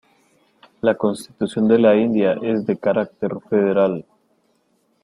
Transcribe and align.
La 0.81 0.95
Constitución 0.95 1.67
de 1.67 1.77
la 1.77 1.95
India 1.95 2.35
es 2.41 2.65
de 2.65 2.75
carácter 2.75 3.33
federal. 3.47 4.03